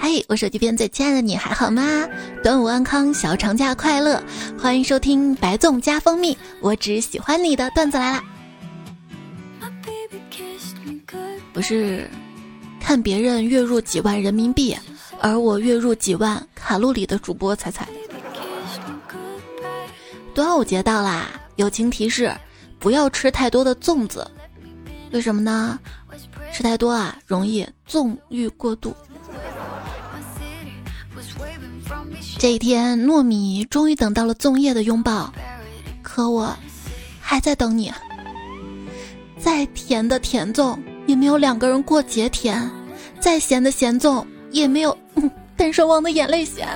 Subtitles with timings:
[0.00, 2.08] 嘿，我手机边最亲爱的你还好吗？
[2.42, 4.22] 端午安康，小长假快乐！
[4.56, 8.22] 欢迎收听白粽加蜂蜜，我只喜欢你的段子来啦。
[11.52, 12.08] 不是
[12.80, 14.76] 看别人月入几万人民币，
[15.20, 17.88] 而我月入几万卡路里的主播彩彩。
[20.32, 22.32] 端午节到啦，友情提示：
[22.78, 24.24] 不要吃太多的粽子。
[25.10, 25.78] 为什么呢？
[26.52, 28.94] 吃太多啊，容易纵欲过度。
[32.38, 35.32] 这一天，糯米终于等到了粽叶的拥抱，
[36.02, 36.56] 可我
[37.20, 37.92] 还在等你。
[39.40, 40.78] 再甜的甜粽
[41.08, 42.70] 也没有两个人过节甜，
[43.18, 44.96] 再咸的咸粽也没有
[45.56, 46.68] 单身汪的眼泪咸。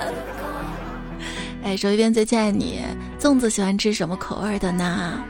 [1.63, 2.81] 哎，手一边最亲爱你，
[3.17, 5.23] 粽子喜欢吃什么口味的呢？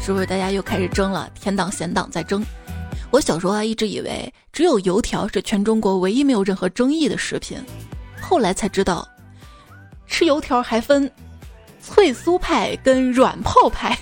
[0.00, 1.28] 是不是大家又开始争了？
[1.34, 2.46] 甜党咸党在争。
[3.10, 7.58] 我小时候啊，一直以为只有油条是全中国唯一没有任何争议的食品。
[8.24, 9.06] 后来才知道，
[10.06, 11.10] 吃油条还分
[11.80, 13.96] 脆酥派跟软泡派，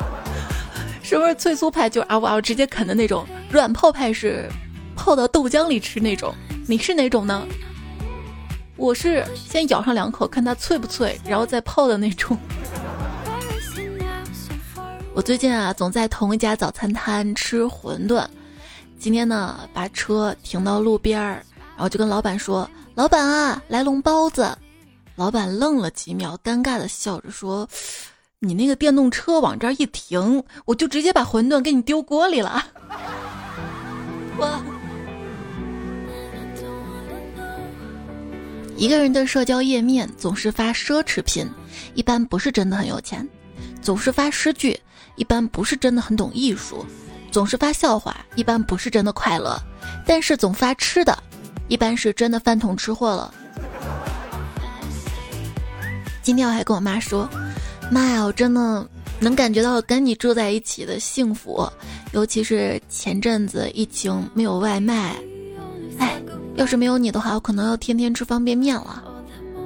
[1.02, 4.48] 是不是脆酥派就啊我要直接啃的那种，软泡派是
[4.94, 6.34] 泡到豆浆里吃那种？
[6.68, 7.42] 你是哪种呢？
[8.76, 12.36] 我是先咬上两口看它脆不脆，然后再泡的那种。
[15.14, 18.24] 我最近啊总在同一家早餐摊吃馄饨，
[18.98, 21.42] 今天呢把车停到路边儿，
[21.74, 22.68] 然后就跟老板说。
[22.94, 24.56] 老板啊，来笼包子。
[25.16, 27.68] 老板愣了几秒，尴尬的笑着说
[28.38, 32.64] ：“你那个电动车往这儿一停，我就直接把馄饨给你丢锅里了。
[34.36, 34.62] ”我
[38.76, 41.48] 一个人的社交页面总是发奢侈品，
[41.94, 43.24] 一般不是真的很有钱；
[43.80, 44.78] 总是发诗句，
[45.16, 46.84] 一般不是真的很懂艺术；
[47.30, 49.56] 总是发笑话，一般不是真的快乐；
[50.06, 51.16] 但是总发吃的。
[51.72, 53.32] 一般是真的饭桶吃货了。
[56.20, 57.26] 今天我还跟我妈说
[57.90, 58.86] ：“妈呀，我真的
[59.18, 61.66] 能感觉到跟你住在一起的幸福，
[62.12, 65.16] 尤其是前阵子疫情没有外卖，
[65.98, 66.22] 哎，
[66.56, 69.02] 要是没有你的话，我可能要天天吃方便面了。”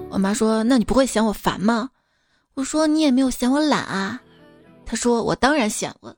[0.09, 1.91] 我妈说：“那你不会嫌我烦吗？”
[2.55, 4.22] 我说：“你也没有嫌我懒啊。”
[4.87, 6.15] 她说：“我当然嫌了。”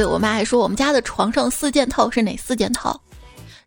[0.00, 2.98] 对我妈还说，我们家的床上四件套是哪四件套？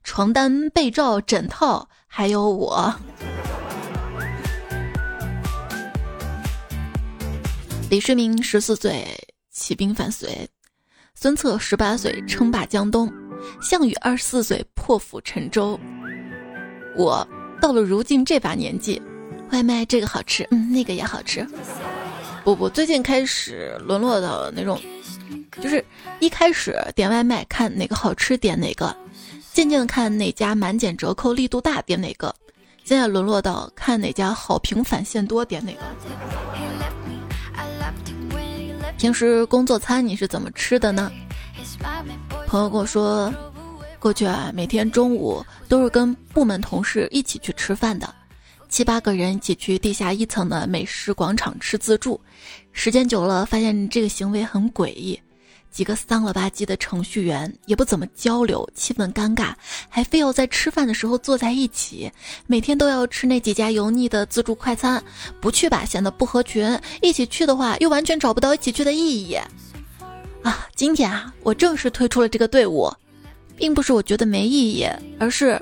[0.04, 2.92] 床单、被罩、枕套，还有我。
[7.88, 9.06] 李世民十四岁
[9.52, 10.50] 起兵反隋，
[11.14, 13.14] 孙策十八岁称霸江东，
[13.62, 15.80] 项羽二十四岁破釜沉舟。
[16.98, 17.28] 我
[17.62, 19.00] 到了如今这把年纪，
[19.52, 21.48] 外卖这个好吃，嗯，那个也好吃。
[22.44, 24.82] 不不，最近开始沦落到那种。
[25.62, 25.84] 就是
[26.20, 28.96] 一开始点外卖看哪个好吃点哪个，
[29.54, 32.34] 渐渐的看哪家满减折扣力度大点哪个，
[32.84, 35.82] 现在沦落到看哪家好评返现多点哪个。
[38.98, 41.12] 平时工作餐你是怎么吃的呢？
[42.48, 43.34] 朋友跟我说，
[44.00, 48.14] 过去啊每天中午都是跟部门同事一起去吃饭的，
[48.70, 52.20] 七八个人一起去地下一层的美食广场吃自助，
[52.72, 55.20] 时间久了发现这个行为很诡异。
[55.74, 59.54] 几个丧了吧唧的程序员也不怎么交流，气氛尴尬，
[59.90, 62.10] 还非要在吃饭的时候坐在一起。
[62.46, 65.04] 每天都要吃那几家油腻的自助快餐，
[65.42, 69.36] 不去吧显得不合群；一起去的话，又完全找不到一起去的意义。
[70.44, 72.88] 啊，今天啊，我正式退出了这个队伍，
[73.56, 74.88] 并不是我觉得没意义，
[75.20, 75.60] 而是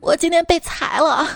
[0.00, 1.28] 我今天被裁了。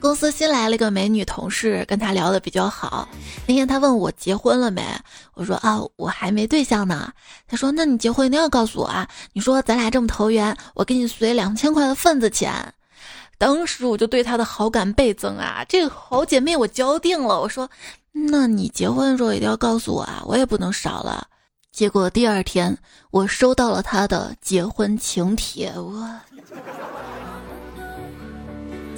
[0.00, 3.08] 公司新来了一个美女同事，跟她聊的比较好。
[3.46, 4.82] 那天她问我结婚了没，
[5.34, 7.12] 我说啊，我还没对象呢。
[7.46, 9.08] 她说，那你结婚一定要告诉我啊。
[9.32, 12.72] 你说咱俩这么投缘，我给你随两千块的份子钱。
[13.38, 17.40] 当时我就对她的好感倍增啊，这个好姐妹我交定了。
[17.40, 17.68] 我说，
[18.12, 21.26] 那你结婚的时候一定要告诉我啊，我也不能少了。
[21.72, 22.76] 结果第二天
[23.10, 26.08] 我收到了她的结婚请帖，我。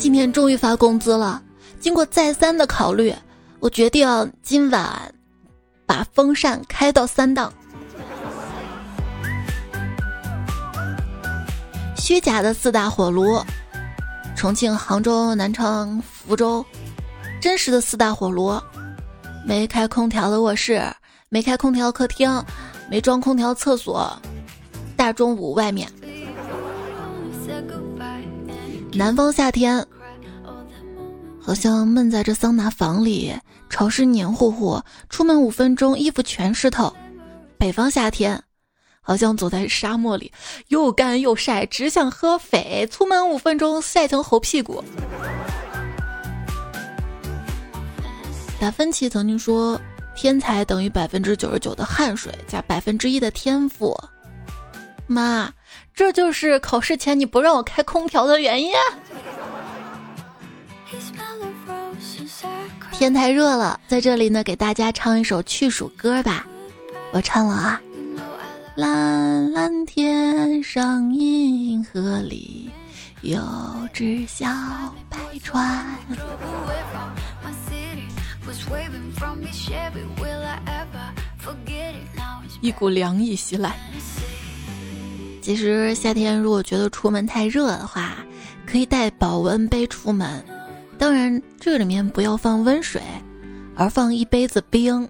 [0.01, 1.43] 今天终于发工资了，
[1.79, 3.15] 经过再三的考虑，
[3.59, 5.15] 我决定今晚
[5.85, 7.53] 把风扇开到三档。
[11.99, 13.45] 虚假的四大火炉：
[14.35, 16.65] 重庆、杭州、南昌、福州；
[17.39, 18.59] 真实的四大火炉：
[19.45, 20.83] 没开空调的卧室，
[21.29, 22.43] 没开空调客厅，
[22.89, 24.11] 没装空调厕所，
[24.97, 25.87] 大中午外面。
[28.93, 29.87] 南方夏天，
[31.41, 33.33] 好像闷在这桑拿房里，
[33.69, 36.95] 潮湿黏糊糊，出门五分钟衣服全湿透。
[37.57, 38.43] 北方夏天，
[39.01, 40.33] 好像走在沙漠里，
[40.69, 42.87] 又干又晒，只想喝水。
[42.91, 44.83] 出门五分钟晒成猴屁股。
[48.59, 49.81] 达芬奇曾经说
[50.17, 53.97] ：“天才等于百分之九十九的汗水加百分之一的天赋。”
[55.07, 55.51] 妈，
[56.01, 58.73] 这就是考试前你不让我开空调的原因。
[62.91, 66.47] 天太热了，在这里呢，给大家唱一首去暑歌吧。
[67.13, 67.81] 我唱了啊，
[68.77, 72.71] 蓝蓝天上银河里
[73.21, 73.39] 有
[73.93, 74.47] 只小
[75.11, 75.85] 白船，
[82.63, 83.77] 一股凉意袭来。
[85.41, 88.15] 其实夏天如果觉得出门太热的话，
[88.67, 90.45] 可以带保温杯出门，
[90.99, 93.01] 当然这里面不要放温水，
[93.75, 95.09] 而放一杯子冰。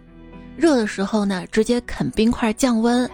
[0.56, 3.08] 热的时候呢，直接啃冰块降温；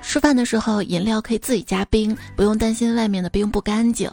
[0.00, 4.10] 吃饭的时候，饮料可以自己加冰，不用担心外面的冰不干净。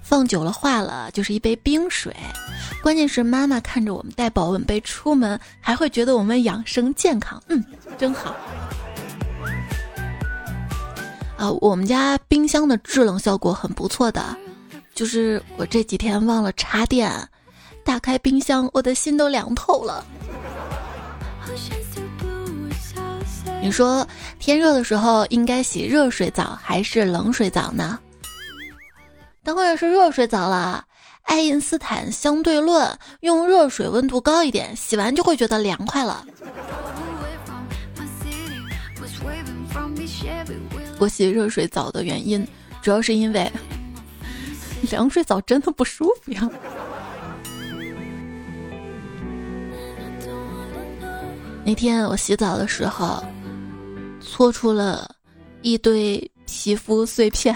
[0.00, 2.14] 放久了化了，就是一杯冰水。
[2.82, 7.64] 关键是妈妈看着我们带保温杯出门，还会觉得我们养生健康，嗯，
[7.96, 8.34] 真好。
[11.36, 14.36] 啊，我们家冰箱的制冷效果很不错的，
[14.94, 17.10] 就是我这几天忘了插电，
[17.84, 20.04] 打开冰箱，我的心都凉透了。
[23.60, 24.06] 你说
[24.38, 27.98] 天热的时候应该洗热水澡还是冷水澡呢？
[29.42, 30.84] 当然是热水澡了。
[31.22, 32.86] 爱因斯坦相对论
[33.20, 36.22] 用热水温度高一点，洗完就会觉得凉快了。
[40.98, 42.46] 我洗热水澡的原因，
[42.82, 43.50] 主要是因为
[44.90, 46.50] 凉水澡真的不舒服呀。
[51.64, 53.24] 那天我洗澡的时候。
[54.26, 55.14] 搓出了
[55.60, 57.54] 一堆皮肤碎片，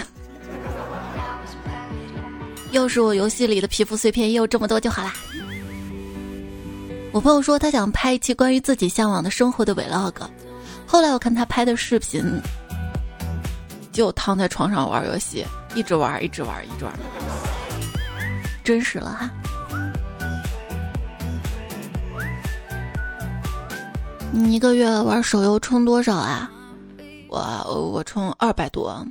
[2.73, 5.15] 要是我游戏里的皮肤碎片也有这么多就好啦。
[7.11, 10.13] 我朋友说他想拍一期关于自己向往的生活的 vlog，
[10.87, 12.23] 后来我看他拍的视频，
[13.99, 16.95] 就躺在床上玩游戏，一直玩，一直玩，一直玩，
[18.63, 19.29] 真实了哈。
[24.31, 26.49] 你一个月玩手游充多少啊？
[27.29, 29.05] 我我充二百多，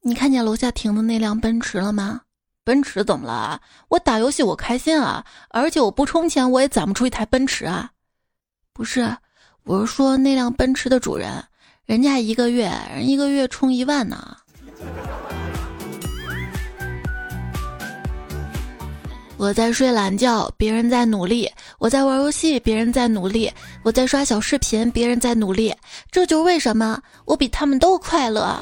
[0.00, 2.22] 你看见楼下停的那辆奔驰了吗？
[2.64, 3.60] 奔驰怎么了？
[3.88, 7.90] 我打游戏我开心啊，而且我不充钱我也攒不出一台奔驰啊。
[8.72, 9.14] 不是，
[9.64, 11.44] 我是说那辆奔驰的主人，
[11.88, 14.36] 人家一个月人一个月充一万呢。
[19.38, 21.46] 我在睡懒觉，别人在努力；
[21.78, 23.50] 我在玩游戏，别人在努力；
[23.82, 25.74] 我在刷小视频，别人在努力。
[26.10, 28.54] 这就是为什么我比他们都快乐。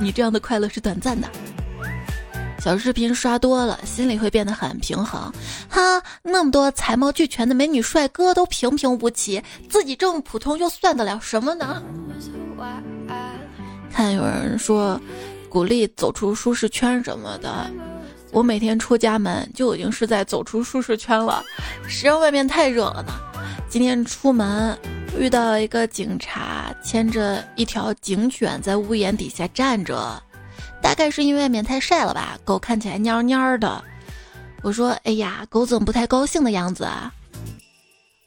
[0.00, 1.28] 你这样的快乐是短暂的。
[2.58, 5.32] 小视频刷多了，心里会变得很平衡。
[5.68, 11.82] 哈，那么多才貌俱全的美女帅哥都平平无奇，自己这么普通又算得了什么呢？
[13.92, 15.00] 看有人说，
[15.48, 17.70] 鼓励走出舒适圈什么的。
[18.32, 21.42] 我每天出家门就已经是在走出舒适圈了，
[21.88, 23.12] 谁让外面太热了呢？
[23.70, 24.76] 今天出门
[25.18, 30.22] 遇到一个警察牵着一条警犬在屋檐底下站着，
[30.88, 33.84] 大概是因为外面太晒了吧，狗看起来蔫蔫的。
[34.62, 37.12] 我说：“哎呀，狗怎么不太高兴的样子啊？”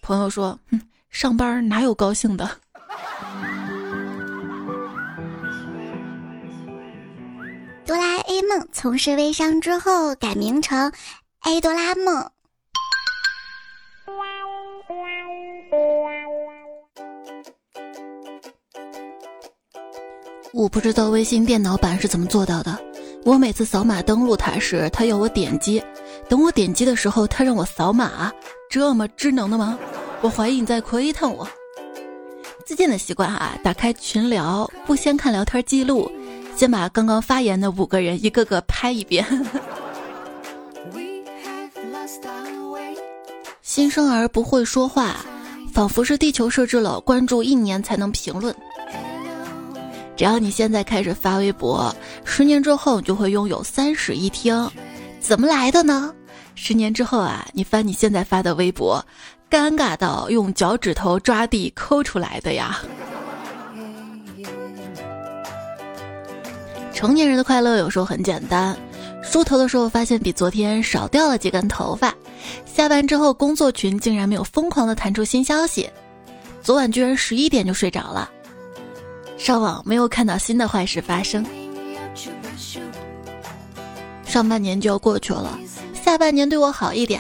[0.04, 2.48] 朋友说：“嗯，上班哪有高兴的？”
[7.84, 10.94] 哆啦 A 梦从事微商之后改名成
[11.46, 12.30] A 哆啦梦。
[20.54, 22.78] 我不知道微信电脑版是怎么做到的。
[23.24, 25.82] 我每次扫码登录它时，它要我点击；
[26.28, 28.30] 等我点击的时候，它让我扫码。
[28.70, 29.80] 这么智能的吗？
[30.22, 31.48] 我怀疑你在窥探我。
[32.66, 36.12] 最近的习惯啊，打开群聊，不先看聊天记录。
[36.56, 39.26] 先把刚刚发言的五个人一个个拍一遍。
[43.62, 45.16] 新生儿不会说话，
[45.74, 48.54] 仿佛是地球设置了关注一年才能评论。
[50.16, 54.70] 只要你现在开始发微博，十年之后你就会拥有三室一厅。
[55.20, 56.14] 怎么来的呢？
[56.54, 59.04] 十年之后啊，你翻你现在发的微博，
[59.50, 62.82] 尴尬到用脚趾头抓地抠出来的呀。
[66.94, 68.78] 成年人的快乐有时候很简单，
[69.24, 72.14] 梳头的时候发现比昨天少掉了几根头发，
[72.66, 75.90] 下班之后工作群竟然没有疯狂的弹出新消息，
[76.62, 78.30] 昨晚居然十一点就睡着了。
[79.42, 81.44] 上网没有看到新的坏事发生。
[84.24, 85.60] 上半年就要过去了，
[85.94, 87.20] 下半年对我好一点。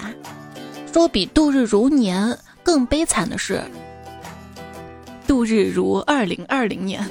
[0.93, 3.59] 说比度日如年更悲惨的是，
[5.25, 7.03] 度日如二零二零年。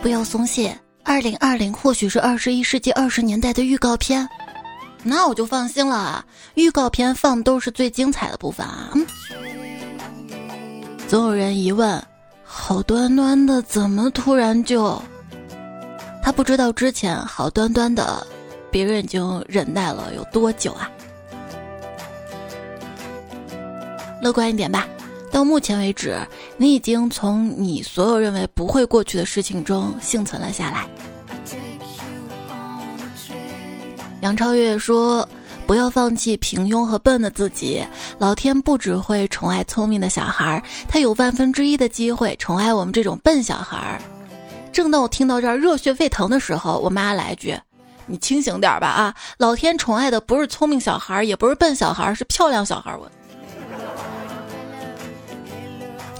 [0.00, 4.28] 不要松懈，二零二零或许是二十一世纪二十年代的预告片，
[5.02, 6.24] 那我就放心了。
[6.54, 8.92] 预告片放都是最精彩的部分啊。
[11.06, 12.02] 总有人疑问：
[12.44, 15.00] 好端端的怎么突然就……
[16.22, 18.26] 他不知道之前好端端的，
[18.70, 20.90] 别人已经忍耐了有多久啊？
[24.22, 24.88] 乐观一点吧。
[25.30, 26.16] 到目前为止，
[26.56, 30.86] 你已经从你所有认为不会过去的事情中幸存了下来。
[34.22, 35.28] 杨超越说
[35.66, 37.84] ：“不要放弃平庸和笨的自己，
[38.18, 44.00] 老天不只会宠爱聪明的小孩，他有万分之一的机会宠爱我们这种笨小孩。”
[44.72, 47.56] 正当我听到这儿热血沸腾的时候，我妈来一句
[48.06, 49.14] ：“你清醒点吧啊！
[49.38, 53.10] 老天宠爱的不是聪明小孩，也不是笨小孩，是漂亮小孩。”我。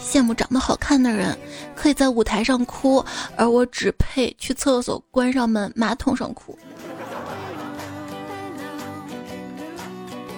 [0.02, 1.36] 羡慕长得好看的人
[1.74, 3.04] 可以在舞台上哭，
[3.36, 6.56] 而我只配去厕所关上门马桶上哭。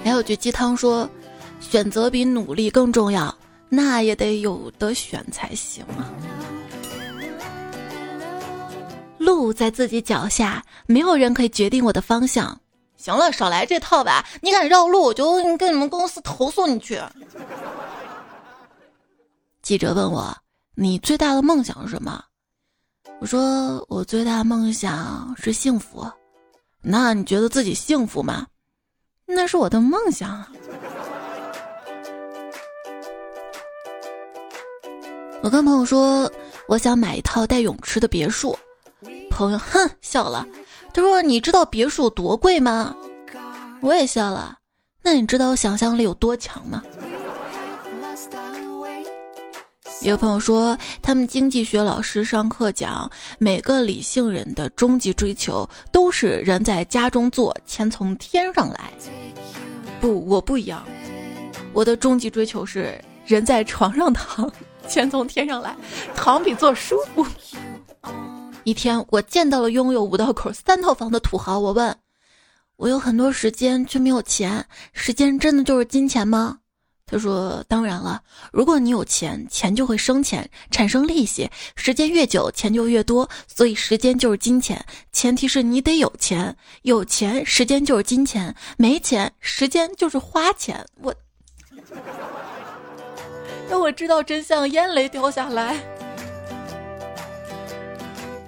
[0.07, 1.11] 还有句鸡汤说，
[1.59, 3.37] 选择比努力更重要，
[3.69, 6.07] 那也得有的选才行啊。
[9.19, 12.57] 路在自己脚下，没有人可以决定我的方向。
[12.97, 14.25] 行了，少来这套吧！
[14.41, 17.03] 你敢绕路，我就跟你们公司投诉你去。
[19.61, 20.33] 记者问我
[20.77, 22.23] ：“你最大的梦想是什么？”
[23.19, 26.09] 我说：“我最大的梦想是幸福。”
[26.81, 28.47] 那你觉得自己幸福吗？
[29.27, 30.45] 那是我的梦想。
[35.43, 36.31] 我跟朋友说，
[36.69, 38.57] 我想买一套带泳池的别墅。
[39.31, 40.47] 朋友哼笑了，
[40.95, 42.97] 他说：“你知道别墅多贵吗？”
[43.83, 44.57] 我也笑了。
[45.03, 46.83] 那你知道我想象力有多强吗？
[50.03, 58.93] 有朋友说，他们经济学老师上课讲，每个理性人的终极追求都是人在家中坐，钱从天上来。
[60.01, 60.85] 不，我不一样，
[61.73, 64.51] 我的终极追求是人在床上躺，
[64.87, 65.75] 钱从天上来，
[66.15, 67.27] 躺比坐舒服。
[68.65, 71.97] 一天，我见到了拥有五道口三套房的土豪，我问，
[72.77, 76.59] 我有很多时间却没有钱，时间真的就是金钱吗？
[77.09, 78.21] 他说：“当然了，
[78.51, 81.49] 如果你有钱，钱就会生钱，产生利息。
[81.77, 83.29] 时间越久，钱就越多。
[83.47, 86.57] 所以时间就是金钱，前提是你得有钱。
[86.83, 91.15] 有钱，时间就是金钱；没钱，时间就是花钱。”我，
[93.71, 95.77] 当我知道真相，眼泪掉下来。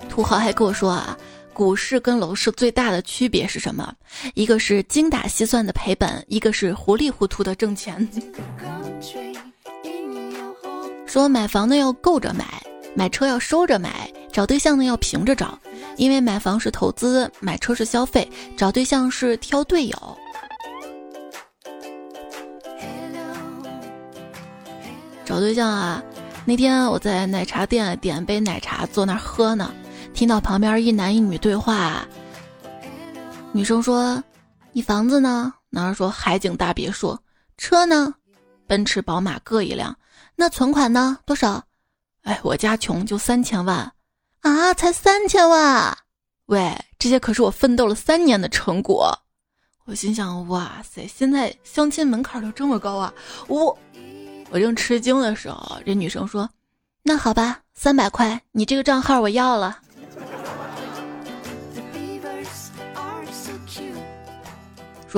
[0.09, 1.17] 土豪还跟我说啊。
[1.59, 3.93] 股市跟楼市最大的区别是什么？
[4.35, 8.09] 一个是精打细算的赔本，一个是糊里糊涂的挣钱。
[11.05, 12.63] 说买房呢要够着买，
[12.95, 15.59] 买车要收着买，找对象呢要平着找，
[15.97, 20.19] 因为买房是投资，买车是消费，找对象是挑队友。
[25.25, 26.01] 找对象啊，
[26.45, 29.75] 那天我在奶茶店点杯奶茶，坐那儿喝呢。
[30.19, 32.05] 听到旁边一男一女对话，
[33.53, 34.21] 女生说
[34.75, 37.17] ：“你房子呢？”男孩说：“海景大别墅。”
[37.57, 38.13] 车呢？
[38.67, 39.97] 奔驰、宝马各一辆。
[40.35, 41.17] 那存款呢？
[41.25, 41.63] 多少？
[42.25, 43.93] 哎，我家穷，就三千万。
[44.41, 45.97] 啊，才三千万！
[46.47, 49.17] 喂，这些可是我奋斗了三年的成果。
[49.85, 53.15] 我心想：哇塞，现在相亲门槛都这么高啊！
[53.47, 53.79] 我，
[54.51, 56.51] 我正吃惊的时候，这女生说
[57.05, 59.79] ：“那好吧，三百块，你这个账号我要了。”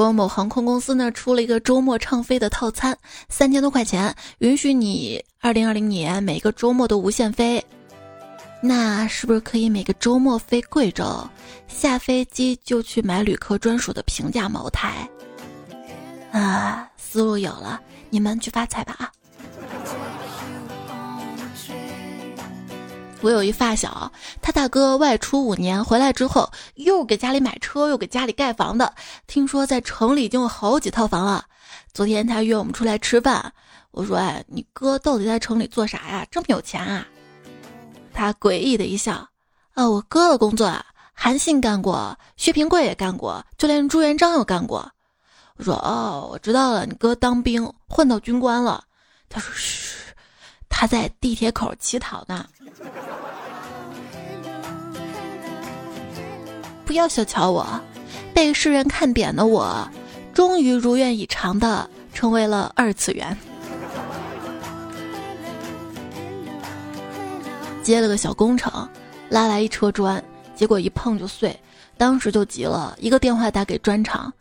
[0.01, 2.97] 说某航空公司呢出了一个周末畅飞的套餐，
[3.29, 7.63] 三千多块钱，允许你二零二零年每个周末都无限飞。
[8.63, 11.05] 那是不是可以每个周末飞贵州，
[11.69, 15.07] 下飞机就去买旅客专属的平价茅台？
[16.33, 17.79] 啊，思路有了，
[18.09, 19.13] 你们去发财吧啊！
[23.23, 24.11] 我有一发小，
[24.41, 28.95] 他大哥外出五年回来之后，又给家里买车，又给家里盖房的。
[29.27, 31.45] 听说在城里已经有好几套房了。
[31.93, 33.53] 昨天他约我们出来吃饭，
[33.91, 36.27] 我说：“哎，你哥到底在城里做啥呀？
[36.31, 37.07] 这么有钱啊？”
[38.15, 39.29] 他诡异的一笑
[39.75, 44.91] ：“啊，我哥的工作啊，韩信干过，薛平贵也干过，就连朱元璋也干过。
[45.57, 48.83] 我说哦，我知道了，你哥当兵混到军官了。
[49.29, 50.10] 他说嘘，
[50.71, 52.47] 他在地铁口乞讨呢。
[56.87, 57.67] 不要小瞧我，
[58.33, 59.87] 被世人看扁的我，
[60.33, 63.37] 终于如愿以偿的成为了二次元。
[67.83, 68.89] 接了个小工程，
[69.29, 70.23] 拉来一车砖，
[70.55, 71.55] 结果一碰就碎，
[71.97, 74.33] 当时就急了，一个电话打给砖厂。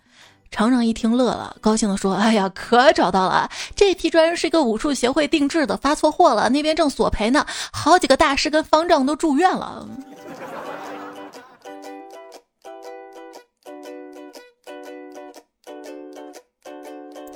[0.51, 3.49] 厂长一听乐了，高兴地说：“哎呀，可找到了！
[3.75, 7.45] 这批砖是一个武术协会定制的，发错货了，那边正索赔呢。
[7.71, 9.87] 好几个大师跟方丈都住院了。”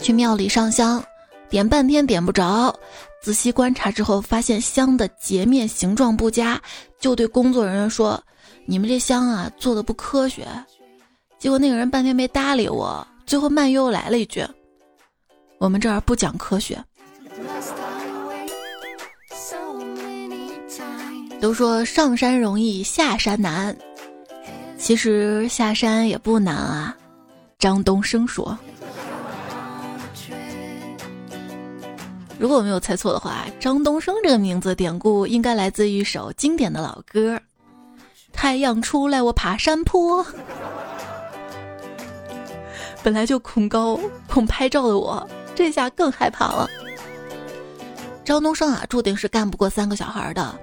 [0.02, 1.02] 去庙里上香，
[1.50, 2.76] 点半天点不着，
[3.22, 6.62] 仔细观察之后，发现香的截面形状不佳，
[7.00, 8.22] 就对工作人员说
[8.68, 10.46] ：“你们这香啊，做的不科学。”
[11.44, 14.42] 结果那个人半天没搭理我，最后慢悠悠来了一句
[15.60, 16.82] ：“我们这儿不讲科学。”
[21.42, 23.76] 都说上山容易下山难，
[24.78, 26.96] 其实下山也不难啊。
[27.60, 28.58] 张东升说
[32.40, 37.36] ：“如果我没有猜错的话，张东升这个名字典故应该来自一首经典的老歌，
[38.32, 40.24] 《太阳出来我爬山坡》。”
[43.04, 46.70] 本来就恐高、恐拍照的我，这下更害怕了。
[48.24, 50.58] 张东升啊，注定是干不过三个小孩的，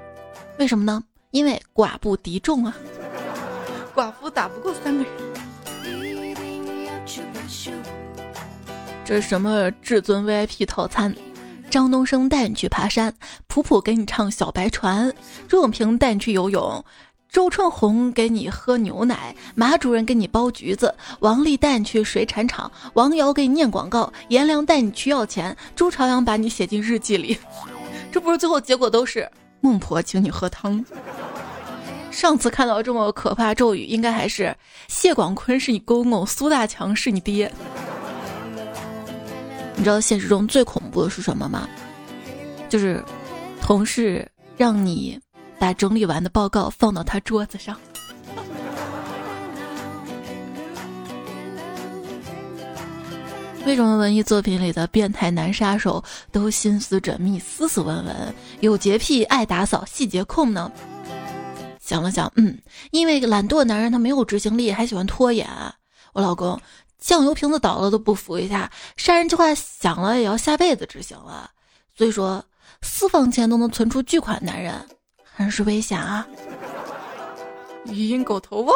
[0.59, 1.04] 为什么呢？
[1.32, 2.75] 因为寡不敌众啊，
[3.94, 5.12] 寡妇打不过三个人。
[9.04, 11.14] 这是什么至尊 VIP 套餐？
[11.68, 13.14] 张东升带你去爬山，
[13.49, 15.12] 普普给你唱小白船，
[15.47, 16.82] 周永平带你去游泳。
[17.31, 27.39] 周春红给你喝牛奶，马主任给你剥橘子，王丽带你去水产厂，王瑶给你念广告，颜良带你去要钱，朱朝阳把你写进日记里。
[28.11, 30.85] 这不是最后结果都是孟婆请你喝汤。
[32.11, 34.53] 上次看到这么可怕咒语，应该还是
[34.88, 37.51] 谢广坤是你公公，苏大强是你爹。
[39.77, 41.69] 你知道现实中最恐怖的是什么吗？
[42.69, 43.01] 就是
[43.62, 45.16] 同事让你。
[45.61, 47.79] 把整理完的报告放到他桌子上。
[53.66, 60.73] 为什么文艺作品里的变态男杀手都心思缜密、斯斯文文，有洁癖、爱打扫、细节控呢？
[61.79, 62.59] 想了想，嗯，
[62.90, 65.46] 因为懒惰男人他没有执行力，还喜欢拖延。
[66.14, 66.59] 我老公
[66.99, 71.51] 酱油瓶子倒了都不扶一下，杀人计划想了也要下辈子执行了。
[71.94, 72.42] 所以说，
[72.81, 74.75] 私房钱都能存出巨款，男人。
[75.40, 76.29] 真是危险啊！
[77.87, 78.74] 语音狗头瓮。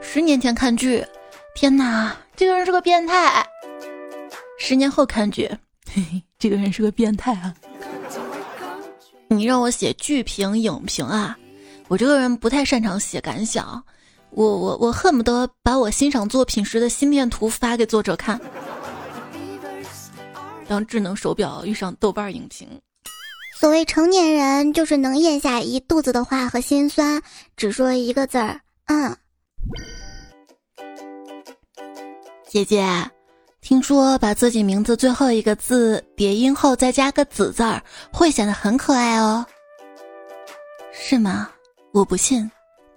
[0.00, 1.04] 十年前看剧，
[1.54, 3.46] 天哪，这个人是个变态。
[4.58, 5.46] 十年后看剧，
[5.92, 7.54] 嘿嘿，这个人是个变态啊。
[9.28, 11.36] 你让我写剧评、影评啊，
[11.88, 13.84] 我这个人不太擅长写感想，
[14.30, 18.40] 我我我恨不得把我欣赏作品时的心电图发给作者看。
[20.66, 22.68] 当智能手表遇上豆瓣影评，
[23.58, 27.22] 所谓成年人就是能咽下一肚子的话和心酸，
[27.56, 29.16] 只说一个字儿，嗯。
[32.48, 32.86] 姐姐，
[33.60, 39.44] 听说把自己名字最后一个字叠音后再加个子字儿，会显得很可爱哦。
[40.92, 41.50] 是吗？
[41.92, 42.50] 我不信。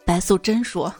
[0.05, 0.93] 白素贞说。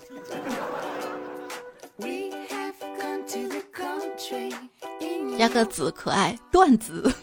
[5.38, 7.13] 加个子可爱段子，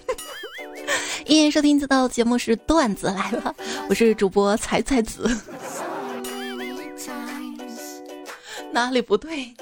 [1.27, 3.53] 欢迎收听这道节目是段子来了，
[3.89, 5.29] 我是主播彩彩子，
[8.73, 9.53] 哪里不对？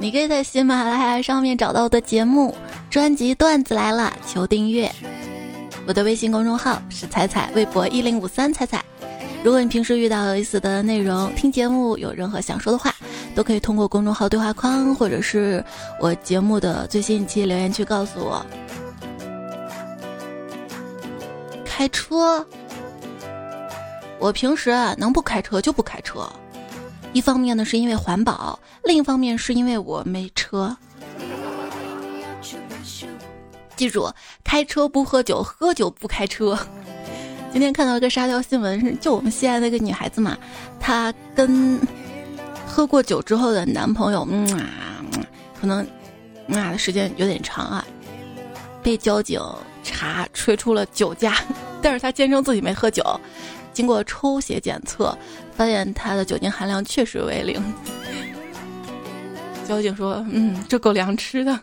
[0.00, 2.52] 你可以在喜马拉雅上面找到我的节目
[2.90, 4.90] 专辑《段子来了》，求订阅。
[5.86, 8.84] 我的微信公众号是彩彩，微博一零五三彩彩。
[9.44, 12.92] 如果你平时遇到有意思的内容，听节目有任何想说的话，
[13.38, 15.64] 都可以通过公众号对话框，或者是
[16.00, 18.44] 我节目的最新一期留言区告诉我。
[21.64, 22.44] 开车，
[24.18, 26.28] 我平时啊能不开车就不开车，
[27.12, 30.76] 一方面呢是因为环保，另一方面是因为我没车。
[33.76, 36.58] 记住，开车不喝酒，喝酒不开车。
[37.52, 40.36] 今天看到一个沙雕新闻，是就我们西安那个女孩子嘛，
[40.80, 41.78] 她跟
[42.78, 45.02] 喝过酒之后的男朋友，嗯啊，
[45.60, 45.84] 可能
[46.48, 47.84] 啊的时间有点长啊，
[48.84, 49.40] 被交警
[49.82, 51.34] 查吹出了酒驾。
[51.82, 53.02] 但是他坚称自己没喝酒。
[53.72, 55.12] 经过抽血检测，
[55.56, 57.60] 发现他的酒精含量确实为零。
[59.66, 61.58] 交警说：“嗯，这够凉吃的。”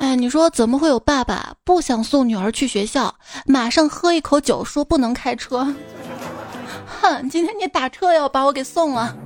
[0.00, 5.74] 哎，你说怎么会有爸爸不想送女儿去学校，马上喝一口酒说不能开车？
[7.30, 9.16] 今天你打车要把我给送了。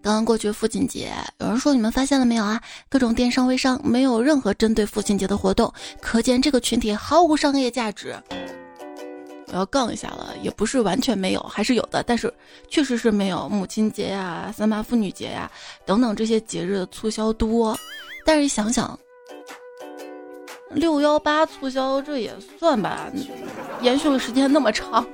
[0.00, 2.60] 刚刚过去父亲节，有人说你们发现了没有啊？
[2.88, 8.16] 各种电商微商没有任何针对父亲节的活动，可见这个群体毫无商业价值。
[9.48, 12.32] 我要杠一下了，也不是完全没有，还是有的，但是
[12.68, 15.50] 确实是没有母亲节呀、三八妇女节呀
[15.84, 17.76] 等等这些节日的促销多。
[18.24, 18.98] 但是想想，
[20.70, 23.10] 六幺八促销这也算吧，
[23.80, 25.06] 延续了时间那么长。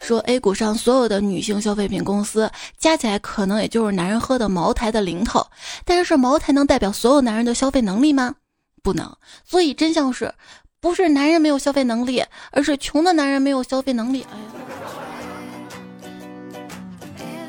[0.00, 5.46] 说 A 股上所有的女性消费品公司加起来，可能也就是男人喝的茅台的零头。
[5.84, 8.34] 但是茅台能代表所有男人的消费能力吗？
[8.82, 9.16] 不能。
[9.44, 10.34] 所以真相是，
[10.80, 14.26] 不是男人没有消费能力，而是穷的男人没有消费能力。
[14.32, 14.36] 哎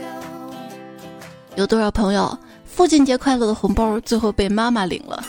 [0.04, 0.14] 呀，
[1.56, 2.38] 有多少朋友
[2.74, 5.24] 父亲节快乐的红包最后被妈妈领了？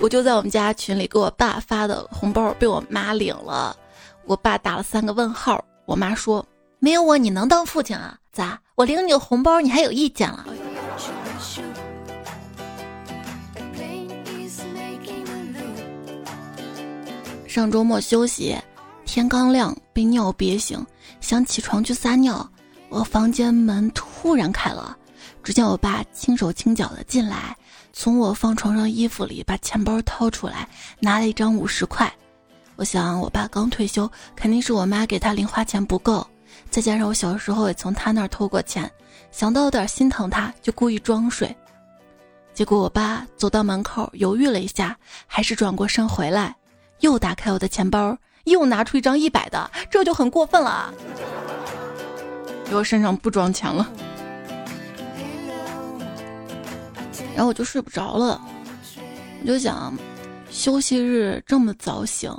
[0.00, 3.76] 我就在我们家群里给我爸发的红包被我妈领了，
[4.24, 5.62] 我爸打了三个问号。
[5.84, 6.44] 我妈说
[6.80, 8.16] ：“没有我你能当父亲啊？
[8.32, 8.58] 咋？
[8.74, 10.46] 我领你个红包你还有意见了？”
[17.46, 18.56] 上周末休息，
[19.04, 20.84] 天刚亮被尿憋醒，
[21.20, 22.48] 想起床去撒尿，
[22.88, 24.96] 我房间门突然开了，
[25.46, 27.56] 只见我爸轻手轻脚的进来，
[27.92, 32.12] 从我放床上衣服里把钱包掏出来，拿了一张五十块。
[32.74, 36.26] 我想，我爸刚退休，肯定是我妈给他零花钱不够，
[36.68, 38.90] 再加上我小时候也从他那儿偷过钱，
[39.30, 41.56] 想到有点心疼他，就故意装睡。
[42.52, 46.56] 结果我爸走到门口犹豫了一下，还是转过身回来，
[47.02, 50.92] 又打开我的钱包，又拿出一张一百的，这就很过分了。
[52.72, 53.88] 我身上不装钱了，
[57.36, 58.40] 然后我就睡不着了，
[59.42, 59.92] 我就想，
[60.50, 62.34] 休息日这么早醒。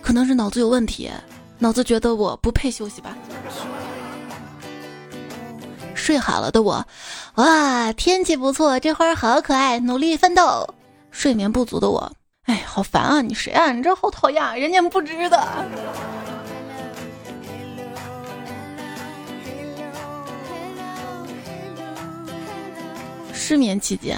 [0.00, 1.10] 可能是脑子有问题，
[1.58, 3.14] 脑子觉得我不配休息吧。
[5.94, 6.82] 睡好了的我，
[7.34, 10.66] 哇，天气不错，这花好可爱，努力奋斗。
[11.10, 12.10] 睡眠不足的我，
[12.44, 13.20] 哎，好烦啊！
[13.20, 13.70] 你谁啊？
[13.70, 15.46] 你这好讨厌，人家不知道。
[23.50, 24.16] 失眠期间。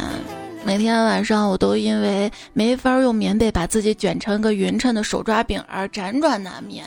[0.63, 6.85] 每天晚上，我都因为没法用棉被把自己卷成个匀称的手抓饼而辗转难眠。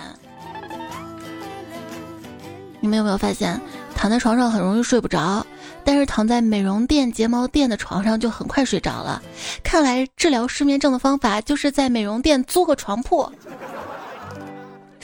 [2.80, 3.60] 你们有没有发现，
[3.96, 5.44] 躺在床上很容易睡不着，
[5.84, 9.20] 但是躺在美容店、睫毛店的床上就很快睡着了？
[9.64, 13.28] 看来治疗失眠症的方法就是在美容店租个床铺。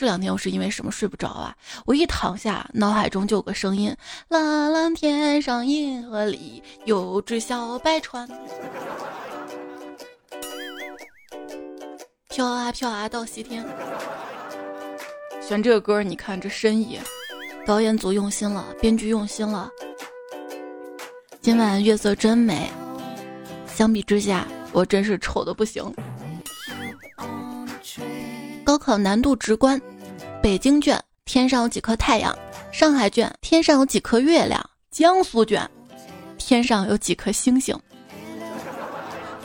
[0.01, 1.55] 这两天我是因为什么睡不着啊？
[1.85, 3.95] 我一躺下，脑海中就有个声音：
[4.29, 8.27] 蓝蓝天上银河里有只小白船，
[12.29, 13.63] 飘啊飘啊到西天。
[15.39, 16.99] 选这个歌，你看这深意，
[17.63, 19.69] 导演组用心了，编剧用心了。
[21.41, 22.71] 今晚月色真美，
[23.67, 25.93] 相比之下，我真是丑的不行。
[28.63, 29.79] 高考难度直观。
[30.41, 32.35] 北京卷天上有几颗太阳，
[32.71, 35.69] 上海卷天上有几颗月亮，江苏卷
[36.39, 37.79] 天上有几颗星星。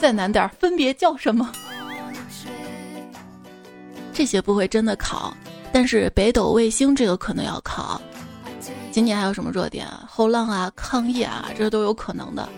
[0.01, 1.53] 再难点，分别叫什么？
[4.15, 5.37] 这些不会真的考，
[5.71, 8.01] 但是北斗卫星这个可能要考。
[8.91, 9.87] 今年还有什么热点？
[10.09, 12.49] 后浪啊，抗议啊，这都有可能的。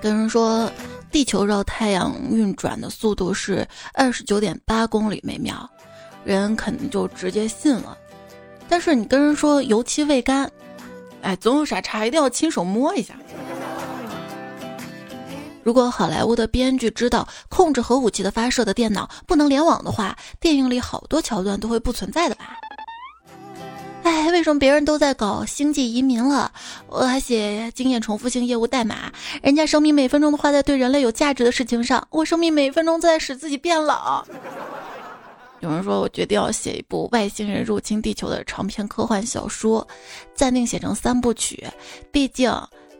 [0.00, 0.72] 跟人说。
[1.10, 5.68] 地球绕太阳运转的速度是二十九点八公里每秒，
[6.24, 7.96] 人肯定就直接信了。
[8.68, 10.50] 但是你跟人说油漆未干，
[11.22, 13.14] 哎，总有傻叉一定要亲手摸一下。
[15.62, 22.56] 如果好莱坞的编剧知道控制核武器的发射的电脑不能联网的话，电影里好多桥段都会不存在的吧？
[24.02, 26.50] 哎，为什么别人都在搞星际移民了，
[26.86, 29.12] 我还写经验重复性业务代码？
[29.42, 34.24] 人家生命每分钟都花在对人类有价值的事情上，我生命每分钟都在使自己变老。
[35.60, 39.86] 有人说我决定要写一部外星人入侵地球的长篇科幻小说，
[40.34, 41.62] 暂定写成三部曲。
[42.10, 42.50] 毕竟，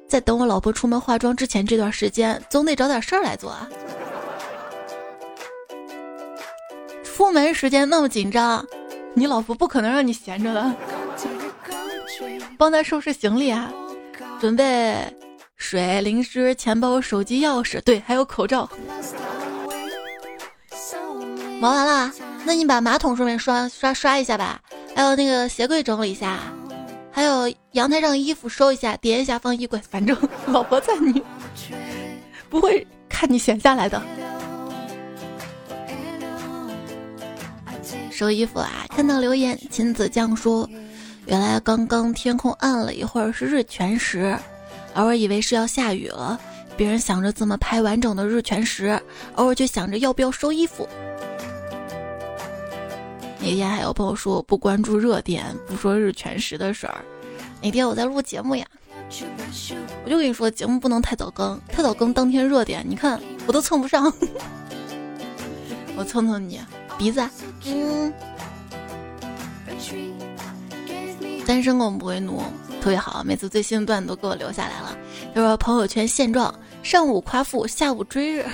[0.06, 3.66] 在等我老婆出门化妆之前这段时间，总得找点事儿来做啊。
[7.02, 8.62] 出门时间那么紧张。
[9.14, 10.74] 你老婆不可能让你闲着的，
[12.56, 13.72] 帮他收拾行李啊，
[14.40, 14.94] 准备
[15.56, 18.68] 水、零食、钱包、手机、钥匙，对，还有口罩。
[21.60, 22.12] 忙完了，
[22.44, 24.60] 那你把马桶顺便刷刷刷一下吧，
[24.94, 26.38] 还有那个鞋柜整理一下，
[27.12, 29.78] 还有阳台上衣服收一下，叠一下放衣柜。
[29.90, 31.22] 反正 老婆在你
[32.48, 34.00] 不会看你闲下来的。
[38.20, 38.84] 收衣服啊！
[38.90, 40.68] 看到留言，秦子酱说
[41.24, 44.36] ：“原来刚刚天空暗了一会儿是日全食，
[44.92, 46.38] 偶尔以为是要下雨了。
[46.76, 49.00] 别人想着怎么拍完整的日全食，
[49.36, 50.86] 偶尔却想着要不要收衣服。”
[53.40, 57.02] 那天还有朋友说我不关注热点，不说日全食的事儿。
[57.62, 58.66] 那天我在录节目呀，
[60.04, 64.12] 我就跟你说节目不能太早更，太早更当天热点，你看我都蹭不上。
[65.96, 66.60] 我蹭蹭你。
[67.00, 67.26] 鼻子，
[67.64, 68.12] 嗯，
[71.46, 72.42] 单身狗不会怒，
[72.82, 74.94] 特别好，每次最新的段子都给我留下来了。
[75.34, 78.44] 他说朋友圈现状：上午夸父，下午追日。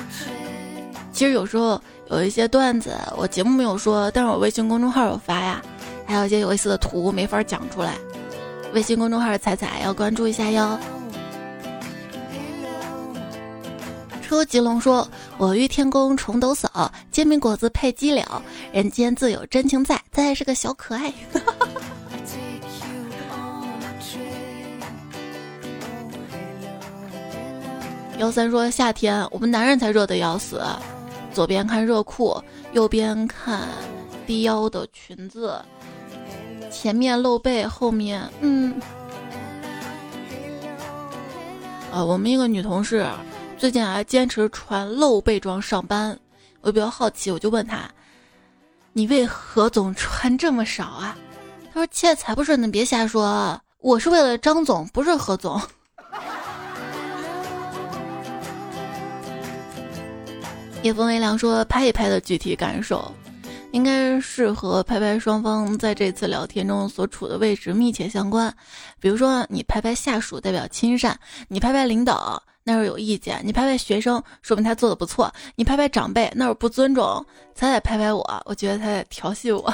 [1.14, 5.62] 其实有时候有一些段子，我节目没有说，但是我微信公众号有发呀，
[6.04, 7.94] 还有一些有意思的图没法讲出来。
[8.74, 10.78] 微信公众号彩彩要关注一下哟。
[14.26, 15.06] 车吉龙说
[15.38, 18.24] ：“我欲天公重抖擞，煎饼果子配鸡柳，
[18.72, 21.12] 人间自有真情在。”再是个小可爱。
[28.18, 30.60] 幺三说：“夏天我们男人才热的要死，
[31.32, 33.68] 左边看热裤，右边看
[34.26, 35.54] 低腰的裙子，
[36.68, 38.74] 前面露背，后面嗯，
[41.92, 43.06] 啊，我们一个女同事。”
[43.58, 46.16] 最近还，坚持穿露背装上班，
[46.60, 47.90] 我比较好奇，我就问他
[48.92, 51.16] ：“你为何总穿这么少啊？”
[51.72, 55.58] 他说：“切，才不是呢，别瞎说，我是为了张总，不是何总。”
[60.82, 63.10] 夜风微凉说：“拍一拍的具体感受，
[63.72, 68.54] 应该是和拍拍双方在这次聊天中所处的位置密切相关。
[69.00, 77.24] 比如说，你拍拍下属代表亲善，你拍拍领导。”那是有意见，你拍拍学生，说明他做的不错；你拍拍长辈，那是不尊重。
[77.54, 79.72] 彩彩拍拍我，我觉得他在调戏我。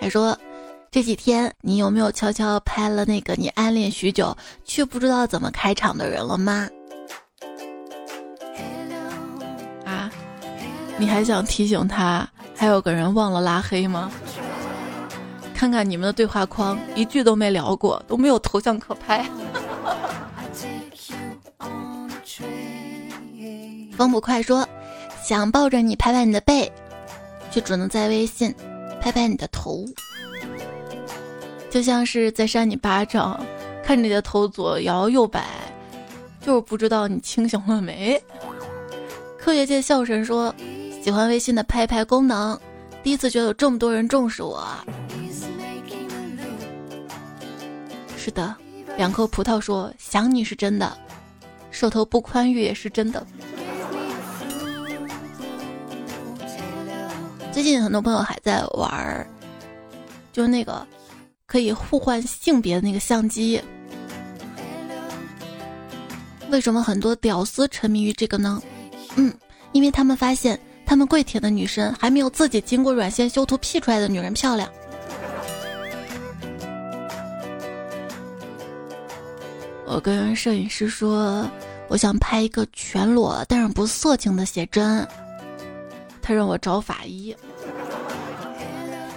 [0.00, 0.36] 还说
[0.90, 6.68] 这几天你有没有悄悄拍了那个你暗恋许久却不知道怎么开场的人了吗？
[9.84, 10.10] 啊，
[10.96, 14.10] 你还想提醒他还有个人忘了拉黑吗？
[15.58, 19.26] 看看你们的对话框，一句都没聊过，都没有头像可拍。
[23.96, 24.64] 风不快说，
[25.20, 26.70] 想抱着你拍拍你的背，
[27.50, 28.54] 却只能在微信
[29.00, 29.84] 拍拍你的头，
[31.68, 33.44] 就像是在扇你巴掌，
[33.82, 35.44] 看着你的头左摇右摆，
[36.40, 38.22] 就是不知道你清醒了没。
[39.36, 40.54] 科学界笑神说，
[41.02, 42.56] 喜欢微信的拍拍功能，
[43.02, 44.64] 第一次觉得有这么多人重视我。
[48.18, 48.54] 是的，
[48.96, 50.98] 两颗葡萄说想你是真的，
[51.70, 53.24] 手头不宽裕也是真的。
[57.52, 59.26] 最近很多朋友还在玩，
[60.32, 60.86] 就那个
[61.46, 63.62] 可以互换性别的那个相机。
[66.50, 68.60] 为什么很多屌丝沉迷于这个呢？
[69.16, 69.32] 嗯，
[69.72, 74.68] 因为他们发现，他们跪舔的女生还没有自己经过软件修图 P 出来的女人漂亮。
[79.90, 81.50] 我跟摄影师说，
[81.88, 85.08] 我想拍一个全裸但是不色情的写真。
[86.20, 87.34] 他让我找法医。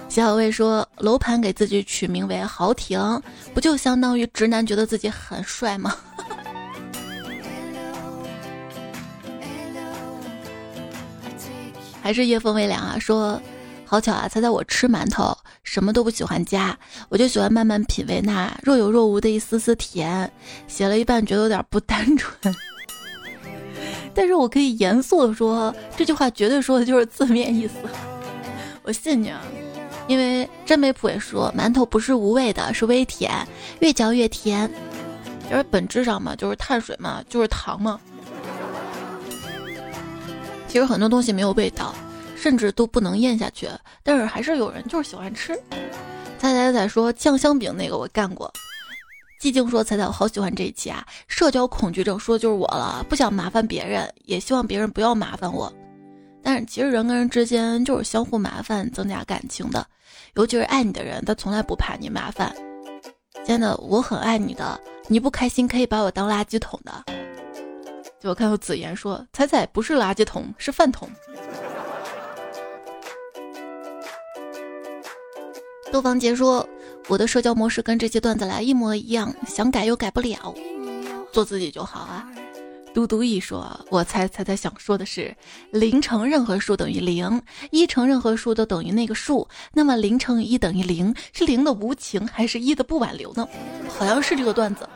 [0.08, 3.20] 小薇说，楼盘给自己取名为豪庭，
[3.52, 5.94] 不就相当于直男觉得自己很帅吗？
[12.02, 12.98] 还是夜风微凉啊？
[12.98, 13.38] 说。
[13.92, 14.26] 好巧啊！
[14.26, 16.74] 猜猜我吃馒头，什么都不喜欢加，
[17.10, 20.32] 我就喜欢慢慢品味那若有若无的一丝丝甜。
[20.66, 22.56] 写了一半，觉得有点不单纯。
[24.14, 27.74] 但是我可以严肃的说，这句话绝对说的就是字面意思。
[28.82, 29.42] 我信你啊，
[30.06, 33.46] 因为真没谱也说，馒头不是无味的，是微甜，
[33.80, 34.70] 越嚼越甜。
[35.50, 38.00] 因为本质上嘛，就是碳水嘛，就是糖嘛。
[40.66, 41.94] 其实很多东西没有味道。
[42.42, 43.68] 甚至都不能咽下去，
[44.02, 45.54] 但是还是有人就是喜欢吃。
[46.40, 48.52] 彩彩彩说酱香饼那个我干过。
[49.40, 55.72] 寂静说彩彩我好喜欢这一期啊，社交恐惧症说的就是我了，不想麻烦别人，也希望别人不要麻烦我。
[56.42, 59.86] 但是其实人跟人之间就是相互麻烦增加感情的，
[60.34, 62.52] 尤其是爱你的人，他从来不怕你麻烦。
[63.44, 67.04] 真的，我很爱你的，你不开心可以把我当垃圾桶的。
[68.18, 71.08] 结果看到子言说：“彩彩不是垃圾桶，是饭桶。”
[75.92, 76.66] 杜芳杰说
[77.06, 80.54] ：“我的社交模式跟这些段子来一模一样，想改又改不了，
[81.30, 82.26] 做自己就好啊。”
[82.94, 85.36] 嘟嘟一说：“我猜猜猜想说的是，
[85.70, 89.46] 零乘任何数等于零，一乘任何数都等于那个数。
[89.74, 93.46] 那么零乘以一等于零，是零的无情还是一的不挽留呢？
[93.86, 94.88] 好像是这个段子。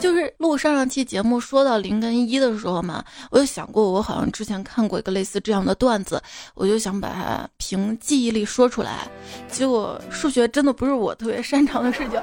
[0.00, 6.20] 就是录上上期节目说到零跟一的时候嘛，我就想过，我好像之前看过一个类似这样的段子，
[6.54, 9.06] 我就想把它凭记忆力说出来。
[9.48, 12.20] 结果数学真的不是我特别擅长的事情。”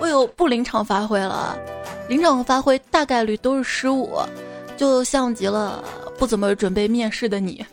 [0.00, 1.56] 我有不临场发挥了，
[2.08, 4.18] 临场发挥大概率都是失误，
[4.76, 5.82] 就像极了
[6.18, 7.64] 不怎么准备面试的你。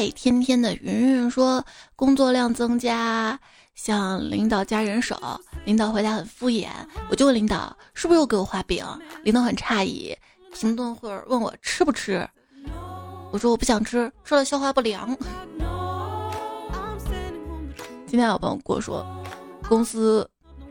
[0.00, 1.62] 爱天天的云云说，
[1.94, 3.38] 工作量增加，
[3.74, 5.14] 向领导加人手，
[5.66, 6.70] 领导回答很敷衍，
[7.10, 8.82] 我就问领导是不是又给我画饼，
[9.24, 10.16] 领导很诧异，
[10.54, 12.26] 停顿会儿问我吃不吃。
[13.30, 15.14] 我说我不想吃，吃了消化不良。
[18.06, 19.04] 今天有朋友跟我说，
[19.68, 20.26] 公司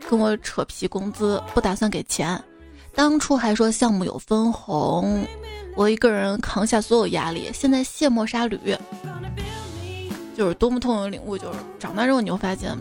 [0.08, 2.42] 跟我扯皮工资，不打算给钱。
[3.00, 5.26] 当初还说项目有分红，
[5.74, 7.50] 我一个人扛下所有压力。
[7.54, 8.76] 现在卸磨杀驴，
[10.36, 11.38] 就是多么痛的领悟。
[11.38, 12.76] 就是长大之后，你会发现，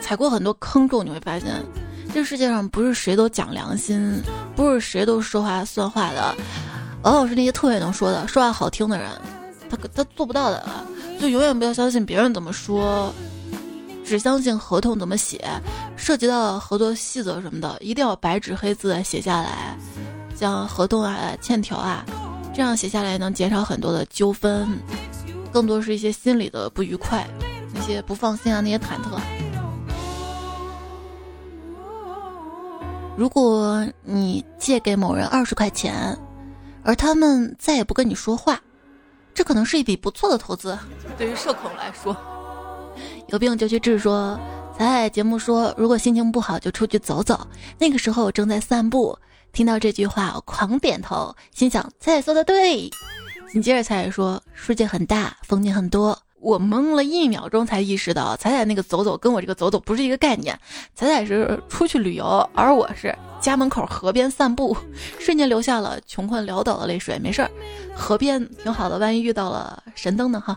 [0.00, 1.62] 踩过很多坑之后，你会发现，
[2.14, 4.22] 这世界上不是谁都讲良心，
[4.56, 6.34] 不是谁都说话算话的。
[7.02, 9.10] 往往是那些特别能说的、说话好听的人，
[9.68, 10.66] 他他做不到的，
[11.20, 13.12] 就永远不要相信别人怎么说，
[14.08, 15.46] 只相信合同怎么写，
[15.96, 19.76] 涉及到合作细则什么的，一定要白纸黑字写下来，
[20.34, 22.04] 像合同啊、欠条啊，
[22.54, 24.78] 这样写下来能减少很多的纠纷，
[25.52, 27.28] 更多是一些心理的不愉快，
[27.74, 29.20] 那些不放心啊，那些忐忑。
[33.16, 36.18] 如果你借给某人二十块钱。
[36.84, 38.58] 而他们再也不跟你说话，
[39.34, 40.78] 这可能是一笔不错的投资。
[41.18, 42.16] 对于社恐来说，
[43.28, 43.98] 有病就去治。
[43.98, 44.38] 说，
[44.76, 47.46] 彩彩节目说，如果心情不好就出去走走。
[47.78, 49.18] 那个时候我正在散步，
[49.52, 52.90] 听到这句话我狂点头，心想彩彩说的对。
[53.50, 56.18] 紧接着彩彩说，世界很大，风景很多。
[56.40, 60.58] 我懵了一秒钟，才意识到彩彩那个走走跟我这个走走不是一个概念。
[60.94, 64.76] 彩彩是出去旅游，而我是家门口河边散步，
[65.18, 67.18] 瞬间流下了穷困潦倒的泪水。
[67.18, 67.50] 没事儿，
[67.94, 70.40] 河边挺好的，万一遇到了神灯呢？
[70.40, 70.56] 哈。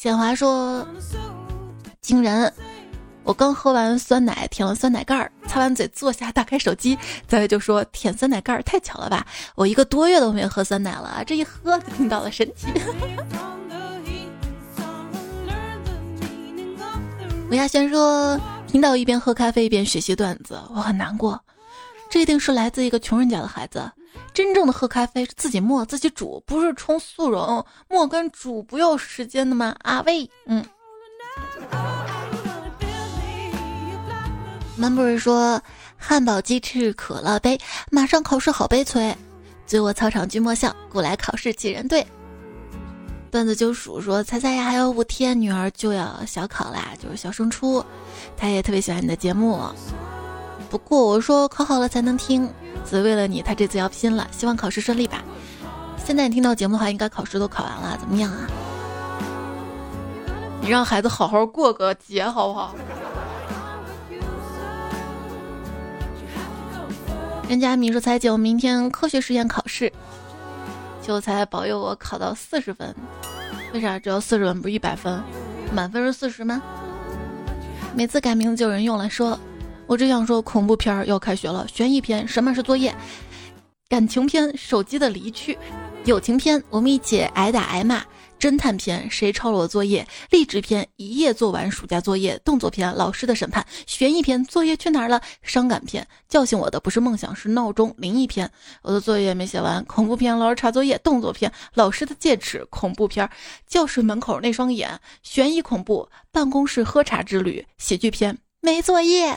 [0.00, 0.88] 显华说，
[2.00, 2.50] 惊人。
[3.22, 9.26] 我刚喝完酸奶，舔了酸奶盖儿，擦完嘴坐下，打开手机，再就说舔酸奶盖儿，太巧了吧！
[9.54, 12.68] 我一个多月都没喝酸奶了，这一喝就听到了神奇。
[17.50, 21.38] 吴亚轩说，听到一边喝咖啡一边学习段子，我很难过。
[22.08, 23.92] 这一定是来自一个穷人家的孩子。
[24.32, 27.64] 真正的喝咖啡是自己磨自己煮，不是冲速溶。
[27.88, 29.74] 磨跟煮不要时间的吗？
[29.82, 30.64] 阿威，嗯。
[34.76, 35.60] 门不是说
[35.96, 37.58] 汉堡鸡翅可乐杯，
[37.90, 39.14] 马上考试好悲催。
[39.66, 42.06] 醉卧操场君莫笑，故来考试几人对。
[43.30, 47.84] 段子就数说猜猜呀，还有五天女儿就要小考啦，就是小升初。
[48.36, 49.60] 他也特别喜欢你的节目，
[50.70, 52.48] 不过我说考好了才能听，
[52.88, 55.22] 只为了你，他这次要拼了，希望考试顺利吧。
[56.02, 58.46] 现在你听到节目的话，应该考试都考完了，怎么样啊？
[60.62, 62.74] 你让孩子好好过个节好不好？
[67.48, 69.92] 人家米说：“彩姐，我明天科学实验考试，
[71.02, 72.94] 求财保佑我考到四十分。
[73.72, 75.20] 为啥只要四十分，不是一百分？
[75.74, 76.62] 满分是四十吗？
[77.92, 79.36] 每次改名字就有人用来说，
[79.90, 82.94] 我只想说恐怖片要开学了，悬疑片什么是作业，
[83.88, 85.58] 感情片手机的离去，
[86.04, 88.00] 友情片我们一起挨打挨骂。”
[88.38, 90.06] 侦探片，谁抄了我作业？
[90.30, 92.38] 励志片，一夜做完暑假作业。
[92.44, 93.66] 动作片，老师的审判。
[93.84, 95.20] 悬疑片，作业去哪儿了？
[95.42, 97.92] 伤感片，叫醒我的不是梦想，是闹钟。
[97.98, 98.48] 灵异片，
[98.82, 99.84] 我的作业没写完。
[99.86, 100.96] 恐怖片，老师查作业。
[100.98, 102.64] 动作片，老师的戒尺。
[102.70, 103.28] 恐怖片，
[103.66, 104.88] 教室门口那双眼。
[105.24, 107.66] 悬疑恐怖，办公室喝茶之旅。
[107.76, 109.36] 喜剧片，没作业。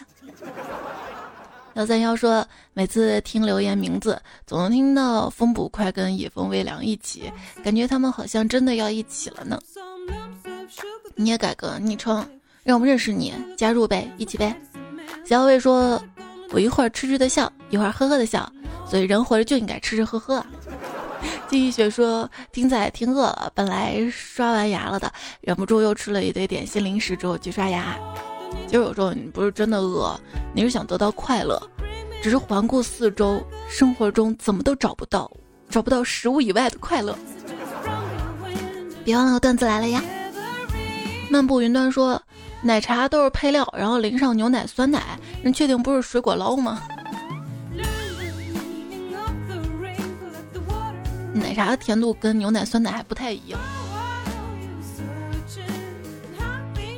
[1.76, 7.32] 幺三幺说，每次听留言名字，总能听到风捕快跟野风微凉一起，
[7.64, 9.60] 感觉他们好像真的要一起了呢。
[11.16, 12.28] 你也改个昵称，
[12.64, 14.56] 让我们认识你，加入呗，一起呗。
[15.26, 16.00] 小魏说，
[16.52, 18.52] 我一会儿痴痴的笑，一会儿呵呵的笑，
[18.86, 20.46] 所以人活着就应该吃吃喝喝。
[21.48, 25.12] 经济学说听仔听饿了，本来刷完牙了的，
[25.42, 27.98] 忍不住又吃了一堆点心零食之后去刷牙。
[28.74, 30.20] 其实有时候你不是真的饿，
[30.52, 31.62] 你是想得到快乐，
[32.24, 35.30] 只是环顾四周，生活中怎么都找不到，
[35.70, 37.16] 找不到食物以外的快乐。
[39.06, 40.02] 别忘了段子来了呀！
[41.30, 42.20] 漫步云端说，
[42.64, 46.82] 奶茶都是配料，然后淋上牛奶酸奶，能确定不是水果捞吗？
[51.32, 53.60] 奶茶的甜度跟牛奶酸奶还不太一样，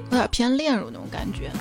[0.05, 1.51] 有点偏炼乳那种感觉。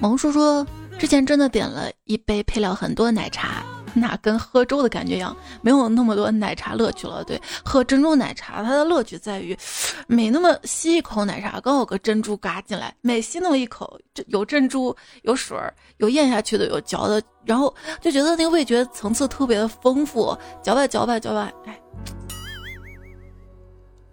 [0.00, 0.66] 萌叔说，
[0.98, 3.62] 之前真的点了一杯配料很多的奶茶。
[3.92, 7.24] 那跟喝粥的感觉一样，没有那么多奶茶乐趣了。
[7.24, 9.56] 对，喝珍珠奶茶，它的乐趣在于，
[10.06, 13.98] 每那么吸一口奶茶，刚好个珍珠嘎进来，每吸那么一口，
[14.28, 21.76] 有珍珠，有水儿，有咽下去的，有嚼的，然后就觉得那个味觉层次特别的丰富，嚼吧嚼吧嚼吧，哎。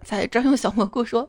[0.08, 1.28] 在张用小蘑菇说：“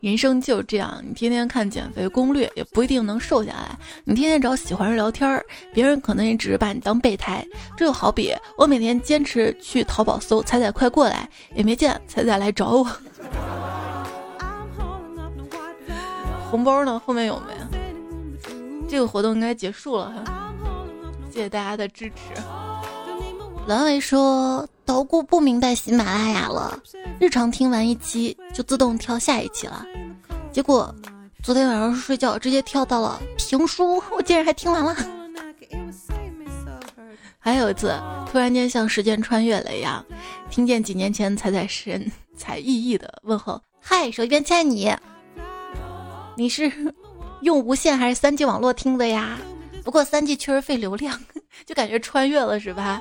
[0.00, 3.78] 人生就这样，你天天看减肥攻略，也不一定能瘦下来。
[4.04, 5.44] 你天天找喜欢人聊天，
[5.74, 7.46] 别人可能也只是把你当备胎。
[7.76, 12.88] 这就好比我每天坚持去淘宝搜‘彩彩快过来’，也没见彩彩来找我。
[16.50, 16.98] 红包呢？
[17.04, 17.52] 后面有没？
[18.88, 20.54] 这个活动应该结束了哈，
[21.30, 22.40] 谢谢大家的支持。”
[23.68, 26.78] 蓝尾说：“捣鼓不明白喜马拉雅了，
[27.18, 29.84] 日常听完一期就自动跳下一期了。
[30.52, 30.94] 结果
[31.42, 34.94] 昨天晚上睡觉直接跳到了评书，我竟然还听完了。
[37.38, 37.94] 还有一次，
[38.30, 40.04] 突然间像时间穿越了一样，
[40.50, 44.94] 听见几年前彩彩神采奕奕的问候：‘嗨，手机边亲爱你，
[46.36, 46.70] 你是
[47.40, 49.38] 用无线还是三 G 网络听的呀？
[49.82, 51.18] 不过三 G 确实费流量，
[51.66, 53.00] 就感觉穿越了，是吧？’”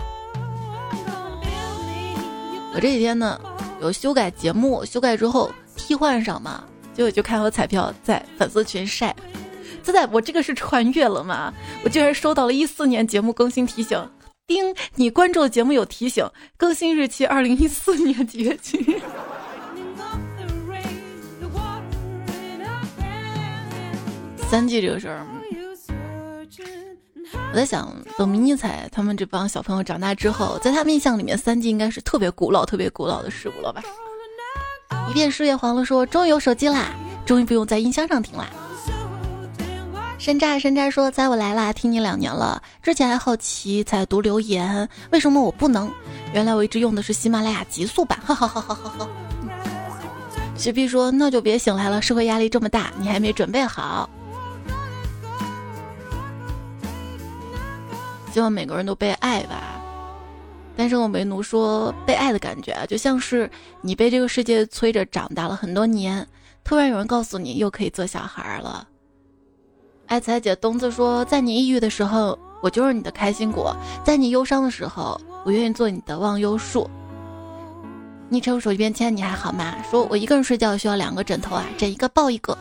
[2.75, 3.39] 我这几天呢，
[3.81, 6.63] 有修改节目，修改之后替换上嘛，
[6.93, 9.15] 结果就看我彩票在粉丝群晒，
[9.83, 11.53] 自在，我这个是穿越了吗？
[11.83, 14.09] 我居然收到了一四年节目更新提醒，
[14.47, 18.83] 叮，你关注的节目有提醒，更新日期二零一四年几月几？
[24.49, 25.25] 三季这个事儿。
[27.51, 33.83] 我在想，等迷你彩他们这帮小朋友长大之后，在他们印象里面，三 G 应该是特别古老、特别古老的事物了吧？
[35.09, 36.91] 一片树叶黄了说：“终于有手机啦，
[37.25, 38.47] 终于不用在音箱上听啦。”
[40.17, 45.91] 山楂山楂说：“在我来啦，听你两年了，之前还好奇在读留言，为什么我不能？
[46.33, 49.07] 原来我一直用的是喜马拉雅极速版。”哈哈哈哈哈哈。
[50.55, 54.09] 雪碧说：“那就别醒来了，社会压力这么大，你还没准备好。”
[58.33, 59.79] 希望每个人都被爱吧。
[60.75, 63.47] 单身狗为奴说，被爱的感觉啊，就像是
[63.81, 66.27] 你被这个世界催着长大了很多年，
[66.63, 68.87] 突然有人告诉你又可以做小孩了。
[70.07, 73.71] 爱彩姐东子说，在你抑郁的时候，我就是你的开心果；
[74.03, 76.89] 在你忧伤的时候，我愿意做你的忘忧树。
[78.29, 79.75] 昵称手机边签，你还好吗？
[79.91, 82.57] 说我一个人睡觉需要两个枕头啊，枕一个抱一个。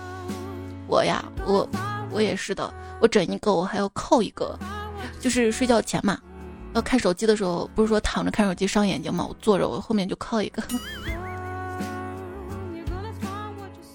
[0.87, 1.67] 我呀，我
[2.11, 2.71] 我也是的，
[3.01, 4.59] 我枕一个，我还要扣一个。
[5.23, 6.19] 就是睡觉前嘛，
[6.75, 9.25] 要看手机的时候，不是说躺着看手机伤眼睛吗？
[9.29, 10.61] 我坐着，我后面就靠一个。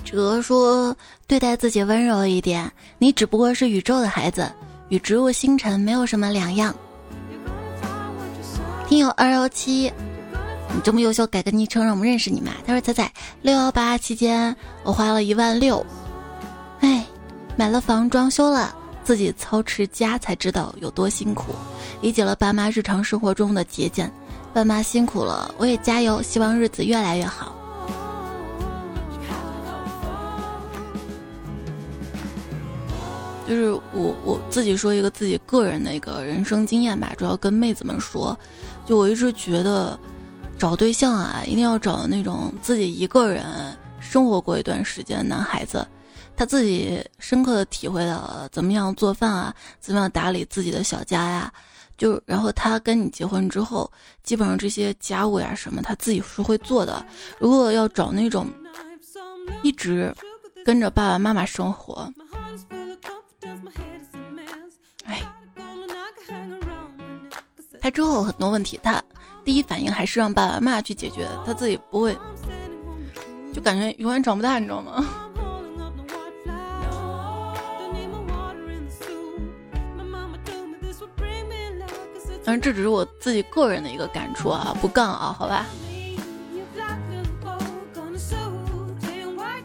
[0.05, 0.95] 哲说
[1.27, 4.49] ：“对待自己温柔一点，你只不过是宇宙的孩子，
[4.87, 6.73] 与植物星辰没有什么两样。”
[8.87, 9.91] 听友二幺七，
[10.73, 12.53] 你这么优秀，改个昵称让我们认识你嘛？
[12.65, 13.11] 他说：“仔仔，
[13.41, 15.85] 六幺八期间我花了一万六，
[16.79, 17.05] 哎，
[17.57, 18.73] 买了房，装修了。”
[19.07, 21.55] 自己操持家才知道有多辛苦，
[22.01, 24.11] 理解了爸妈日常生活中的节俭。
[24.53, 27.55] 爸妈辛苦了，我也加油，希望日子越来越好。
[33.47, 38.37] 就是我我自己说一个自己个人的一个人生经验吧，主要跟妹子们说，
[38.85, 39.97] 就我一直觉得，
[40.59, 43.45] 找对象啊，一定要找那种自己一个人
[44.01, 45.87] 生活过一段时间的男孩子。
[46.37, 51.51] 他自己深刻的体会了怎么样做饭啊，怎么样打理自己的小家呀，
[51.97, 57.03] 就然后他跟你结婚之后，基本上这些家务呀什么他自己是会做的。
[57.39, 58.45] 如果要找那种
[59.63, 60.13] 一直
[60.63, 62.07] 跟着爸爸妈妈生活，
[65.05, 65.23] 哎，
[67.81, 69.03] 他之后很多问题，他
[69.43, 72.15] 第一反应还是让爸爸妈妈去解决，他自己不会，
[73.51, 75.03] 就感觉永远长不大，你知道吗？
[82.47, 85.65] 但是这只是我自己个人的一个感触啊，不杠啊，好吧？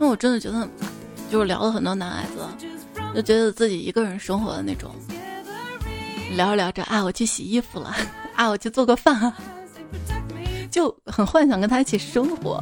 [0.01, 0.69] 那我真的觉得，
[1.31, 2.45] 就是聊了很多男孩子，
[3.15, 4.91] 就觉得自己一个人生活的那种，
[6.35, 7.95] 聊着聊着啊，我去洗衣服了，
[8.35, 9.33] 啊，我去做个饭，
[10.69, 12.61] 就很幻想跟他一起生活。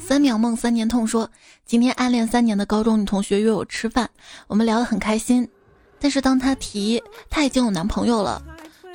[0.00, 1.30] 三秒梦三年痛说，
[1.64, 4.10] 今天暗恋三年的高中女同学约我吃饭，
[4.48, 5.48] 我们聊得很开心。
[6.04, 8.42] 但是当他提他已经有男朋友了，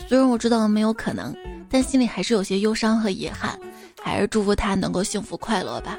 [0.07, 1.35] 虽然我知道没有可能，
[1.67, 3.59] 但心里还是有些忧伤和遗憾，
[3.99, 5.97] 还是祝福他能够幸福快乐吧。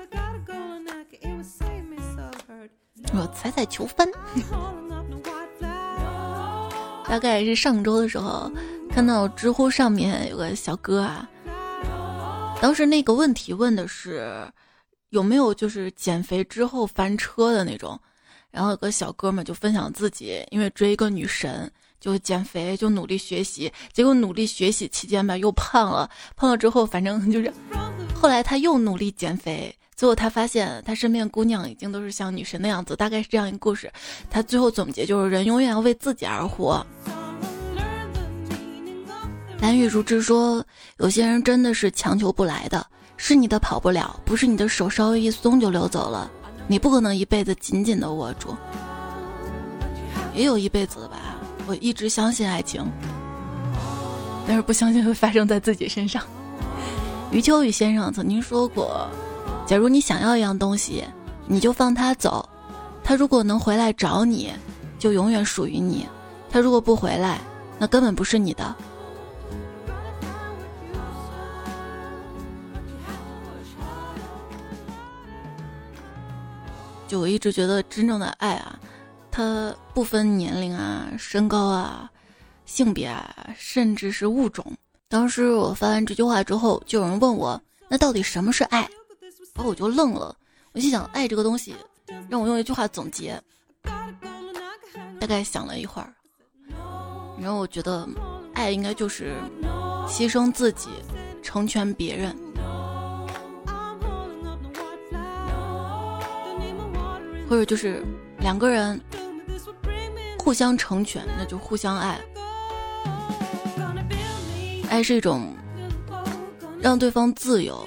[3.13, 4.09] 我踩踩球翻。
[7.09, 8.49] 大概是上周的时候，
[8.89, 11.29] 看到知乎上面有个小哥啊，
[12.63, 14.49] 当时那个问题问的是
[15.09, 18.01] 有没有就是减肥之后翻车的那种。
[18.51, 21.71] 然后有个小哥们就分享自己，因为追一个女神，
[22.01, 27.53] 就减肥，就努力学习，结果努力学习期间吧又胖了，胖了之后反正就是，
[28.15, 33.93] 后来他又努力减肥，最后他发现他身边姑娘已经都是像女神那样子，大概是这样一个故事。
[34.29, 36.85] 他最后总结就是人永远要为自己而活。
[39.61, 40.65] 蓝雨如之说，
[40.97, 42.85] 有些人真的是强求不来的，
[43.19, 46.31] 是你的跑不了，不是你的手稍微一松就溜走了。
[46.71, 48.57] 你不可能一辈子紧紧的握住，
[50.33, 51.17] 也有一辈子的吧。
[51.67, 52.81] 我一直相信爱情，
[54.47, 56.23] 但是不相信会发生在自己身上。
[57.33, 59.11] 余秋雨先生曾经说过
[59.67, 61.03] ：“假如你想要一样东西，
[61.49, 62.49] 你就放他走。
[63.03, 64.53] 他如果能回来找你，
[64.97, 66.07] 就永远属于你；
[66.49, 67.41] 他如果不回来，
[67.81, 68.77] 那根本不是你的。”
[77.11, 78.79] 就我一直觉得，真正的爱啊，
[79.33, 82.09] 它不分年龄啊、身高啊、
[82.67, 84.65] 性别啊，甚至是物种。
[85.09, 88.89] 当时我发完这句话之后，就有人问我，那到底什么是爱？
[89.57, 90.37] 然后我就愣了。
[90.71, 91.75] 我心想，爱这个东西，
[92.29, 93.43] 让我用一句话总结。
[95.19, 96.15] 大概想了一会儿，
[97.41, 98.09] 然后我觉得，
[98.55, 99.35] 爱应该就是
[100.07, 100.91] 牺牲自己，
[101.43, 102.37] 成全别人。
[107.51, 108.01] 或者就是
[108.39, 109.01] 两个人
[110.39, 112.17] 互相成全，那就互相爱。
[114.89, 115.53] 爱是一种
[116.81, 117.85] 让对方自由，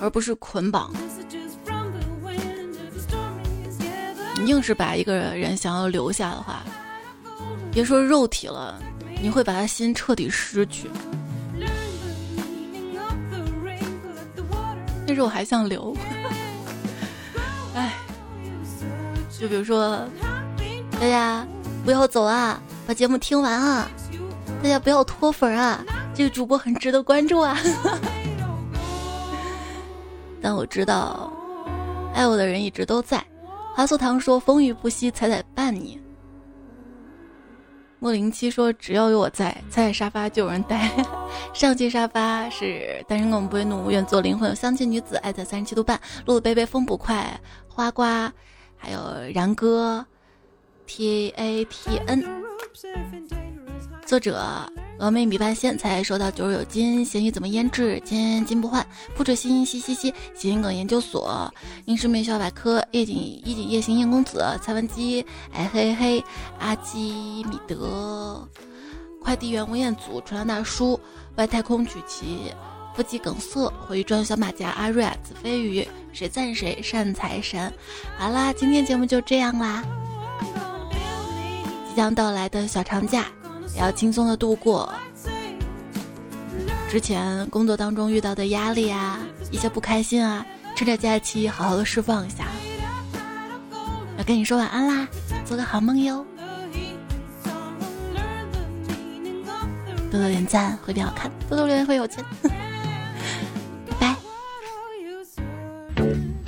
[0.00, 0.92] 而不是捆绑。
[4.36, 6.62] 你硬是把一个人想要留下的话，
[7.72, 8.80] 别说肉体了，
[9.20, 10.88] 你会把他心彻底失去。
[15.04, 15.92] 但是我还想留。
[19.40, 19.98] 就比如说，
[21.00, 21.46] 大家
[21.82, 23.90] 不要走啊，把节目听完啊！
[24.62, 25.82] 大家不要脱粉啊，
[26.14, 27.56] 这个主播很值得关注啊！
[30.42, 31.32] 但我知道，
[32.14, 33.24] 爱我的人一直都在。
[33.74, 35.98] 华素堂说：“风雨不息，彩彩伴你。”
[37.98, 40.90] 莫零七说：“只要有我在，彩彩沙发就有人待。
[41.54, 48.30] 上期沙发是单身狗不会怒，愿做灵魂有香气女子，爱在三十七度半，路子贝贝风不快，花瓜。”
[48.80, 49.00] 还有
[49.34, 50.04] 然哥
[50.86, 52.24] ，T A T N，
[54.06, 54.42] 作者
[54.98, 58.00] 峨眉米半仙才收到九十九金，咸鱼怎么腌制？
[58.04, 61.52] 千金不换，不止心嘻嘻嘻，谐音梗研究所，
[61.84, 66.24] 英式美小百科，夜景夜景夜行燕公子，蔡文姬，哎嘿嘿，
[66.58, 68.48] 阿基米德，
[69.22, 70.98] 快递员吴彦祖，传达大叔，
[71.36, 72.52] 外太空曲奇。
[72.94, 77.72] 腹肌梗塞，回转小马甲，阿瑞啊，子飞鱼，谁赞谁善财神。
[78.18, 79.82] 好啦，今天节目就这样啦。
[81.88, 83.26] 即将到来的小长假，
[83.74, 84.92] 也要轻松的度过。
[86.88, 89.20] 之前工作当中遇到的压力啊，
[89.50, 92.44] 一些不开心啊，趁着假期好好的释放一下。
[94.18, 95.08] 要跟你说晚安啦，
[95.46, 96.26] 做个好梦哟。
[100.10, 102.24] 多多点赞会变好看，多多留言会有钱。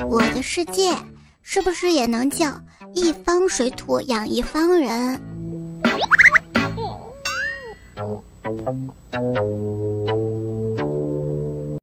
[0.09, 0.94] 我的世界
[1.42, 2.61] 是不是也能叫
[2.94, 5.20] 一方水土养一方人？